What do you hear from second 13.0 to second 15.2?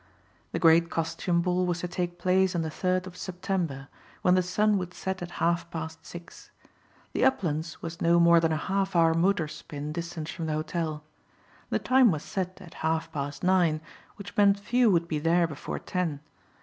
past nine, which meant few would be